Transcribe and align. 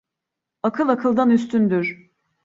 Akıl, 0.63 0.89
akıldan 0.89 1.29
üstündür. 1.29 2.11